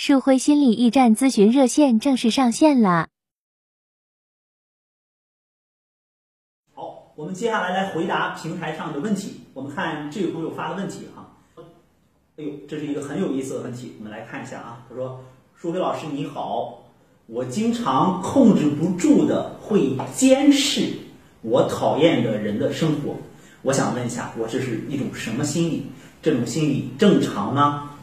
[0.00, 3.08] 树辉心理驿站咨询热线正式上线了。
[6.72, 9.40] 好，我们接下来来回答平台上的问题。
[9.54, 11.32] 我们看这位朋友发的问题哈，
[12.36, 14.86] 哎呦，这是一个很有意思的问题，我们来看一下啊。
[14.88, 15.20] 他说
[15.60, 16.84] ：“树辉老师你好，
[17.26, 20.96] 我经常控制不住的会监视
[21.42, 23.16] 我讨厌的人的生活，
[23.62, 25.86] 我想问一下，我这是一种什么心理？
[26.22, 27.94] 这种心理正常吗？”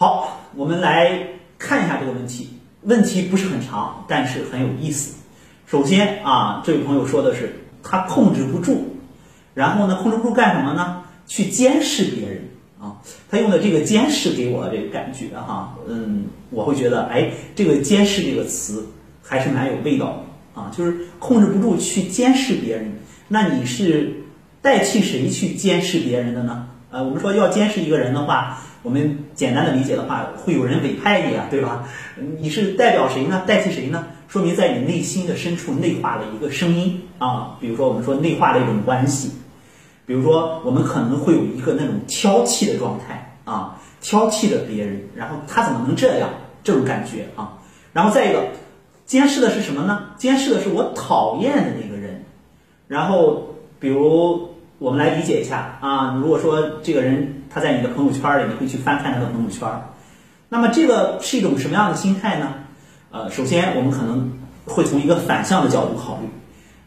[0.00, 1.26] 好，我们来
[1.58, 2.50] 看一下这个问题。
[2.82, 5.16] 问题不是很长，但是很有意思。
[5.66, 8.94] 首先啊，这位朋友说的是他控制不住，
[9.54, 11.02] 然后呢，控制不住干什么呢？
[11.26, 12.48] 去监视别人
[12.80, 13.02] 啊。
[13.28, 18.86] 他用的这个“监视”给我的这个感觉哈，嗯，我会觉得，哎，这个“监视”这个词
[19.20, 20.06] 还是蛮有味道
[20.54, 20.70] 的啊。
[20.70, 22.92] 就是控制不住去监视别人，
[23.26, 24.14] 那你是
[24.62, 26.68] 代替谁去监视别人的呢？
[26.92, 28.62] 呃，我们说要监视一个人的话。
[28.82, 31.88] 我们简单的理解的话，会有人委派你啊，对吧？
[32.38, 33.42] 你是代表谁呢？
[33.46, 34.06] 代替谁呢？
[34.28, 37.56] 说明在你内心的深处内化了一个声音啊。
[37.60, 39.32] 比如说，我们说内化的一种关系。
[40.06, 46.30] 比如说，我们可能会有一个那种挑剔的状态啊，挑剔着别人，然后他怎么能这样？
[46.62, 47.58] 这种感觉啊。
[47.92, 48.46] 然后再一个，
[49.06, 50.10] 监视的是什么呢？
[50.16, 52.24] 监视的是我讨厌的那个人。
[52.86, 57.34] 然后，比如我们来理解一下啊，如果说这个人。
[57.50, 59.66] 他在你的朋友圈里，你会去翻看他的朋友圈，
[60.50, 62.52] 那么这个是一种什么样的心态呢？
[63.10, 64.30] 呃，首先我们可能
[64.66, 66.28] 会从一个反向的角度考虑，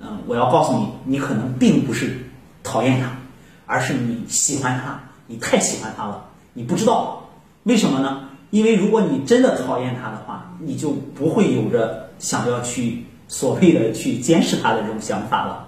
[0.00, 2.16] 嗯，我要告诉你，你可能并不是
[2.64, 3.18] 讨厌他，
[3.66, 7.28] 而是你喜欢他，你太喜欢他了，你不知道
[7.64, 8.30] 为什么呢？
[8.48, 15.65] 因为如果你真的讨厌他的话，你就不会有着想要去所谓的去监视他的这种想法了。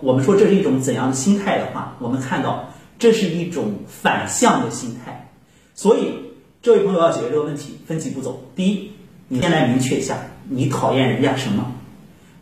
[0.00, 2.70] 我们说这是一种怎样的心态的话，我们看到。
[3.00, 5.30] 这是一种反向的心态，
[5.76, 6.14] 所以
[6.62, 8.42] 这位朋友要解决这个问题，分几步走。
[8.56, 8.90] 第一，
[9.28, 10.16] 你先来明确一下
[10.48, 11.74] 你讨厌人家什么，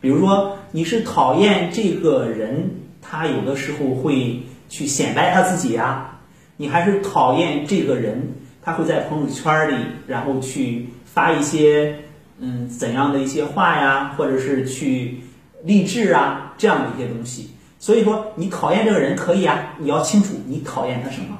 [0.00, 2.70] 比如说你是讨厌这个人，
[3.02, 6.20] 他有的时候会去显摆他自己呀，
[6.56, 8.32] 你还是讨厌这个人，
[8.62, 11.97] 他会在朋友圈里，然后去发一些
[12.38, 15.20] 嗯怎样的一些话呀，或者是去
[15.66, 17.50] 励志啊这样的一些东西。
[17.78, 21.38] 所以说，你考验这个人可以啊，你要清楚你考验他什么。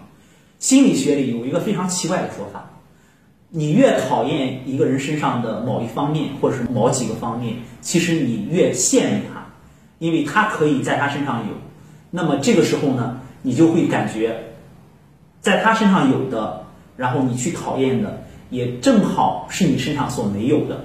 [0.59, 2.70] 心理学里有一个非常奇怪的说法，
[3.48, 9.47] 你越讨厌一个人身上的某一方面，或者是某几个方面，其实你越羡慕他，
[9.98, 11.54] 因为他可以在他身上有。
[12.10, 14.54] 那么这个时候呢，你就会感觉，
[15.41, 16.65] 在他身上有的，
[16.97, 20.84] 然后你去讨厌的，也正好是你身上所没有的。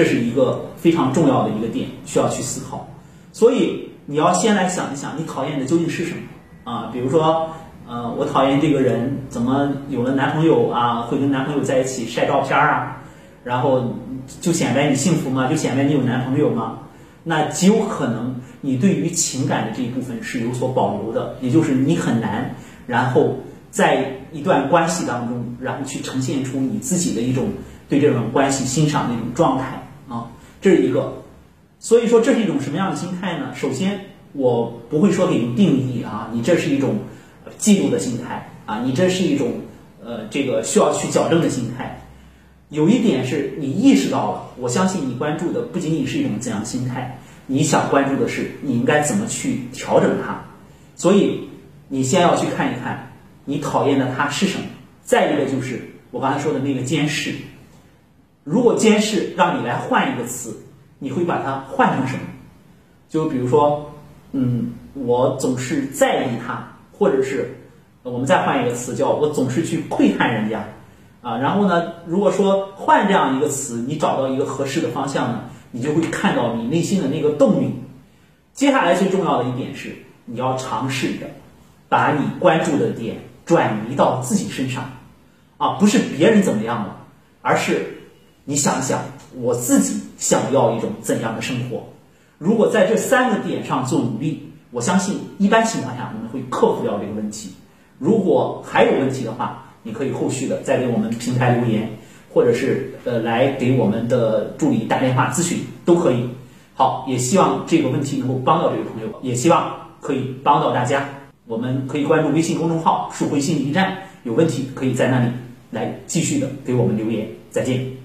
[0.00, 2.88] 这是一个非常重要的一个点，需要去思考。
[3.32, 3.88] 所以。
[4.06, 6.22] 你要先来想一想，你讨厌的究竟是什么
[6.64, 6.90] 啊？
[6.92, 7.50] 比如说，
[7.88, 13.02] 呃，我讨厌这个人怎么有了男朋友啊，会跟男朋友在一起晒照片啊，
[13.44, 13.94] 然后
[14.40, 15.46] 就显摆你幸福吗？
[15.46, 16.78] 就显摆你有男朋友吗？
[17.22, 22.56] 那极有可能你对于情感的这一部分是有所保留的，也就是你很难，
[22.88, 23.36] 然后
[23.70, 27.46] 在一段关系当中，然后去呈现出你自己的一种
[27.88, 29.80] 对这种关系欣赏的一种状态，
[30.60, 31.22] 这是一个。
[31.78, 33.54] 所以说这是一种什么样的心态呢？
[33.54, 36.96] 首先，我不会说给你定义啊，你这是一种
[37.58, 39.52] 嫉妒的心态啊，你这是一种
[40.04, 42.02] 呃这个需要去矫正的心态。
[42.68, 50.44] 有一点是你意识到了，我相信你关注的不仅仅是一种怎样心态，你想关注的是你应该怎么去调整它。
[50.94, 51.48] 所以
[51.88, 53.12] 你先要去看一看
[53.46, 54.64] 你讨厌的他是什么。
[55.02, 57.34] 再一个就是我刚才说的那个监视，
[58.50, 60.56] 如果监视让你来换一个词。
[61.02, 62.20] 你会把它换成什么？
[63.08, 63.90] 就比如说，
[64.32, 66.62] 嗯，我总是在意他，
[66.92, 67.56] 或者是
[68.02, 70.62] 我们再换一个词，叫我总是去窥探人家
[71.22, 71.38] 啊。
[71.38, 77.74] 然后呢，如果说换这样一个词，你找到一个合适的方向呢，你就会看到你内心的那个动力。
[78.52, 79.96] 接下来最重要的一点是，
[80.26, 81.30] 你要尝试着
[81.88, 83.16] 把你关注的点
[83.46, 84.84] 转移到自己身上
[85.56, 86.98] 啊，不是别人怎么样了，
[87.40, 87.96] 而是。
[88.50, 89.04] 你想想，
[89.40, 91.84] 我自己想要一种怎样的生活？
[92.36, 97.52] 如果在这三个点上做努力，我相信一般情况下我们会克服掉这个问题。
[98.00, 101.90] 如果还有问题的话，你可以后续的再给我们平台留言，
[102.34, 106.28] 或者是呃来给我们的助理打电话咨询都可以。
[106.74, 111.08] 好，也希望这个问题能够帮到这位朋友，也希望可以帮到大家。
[111.46, 115.30] 我们可以关注微信公众号“树辉心理驿站”，有问题可以在那里
[115.70, 117.28] 来继续的给我们留言。
[117.52, 117.99] 再见。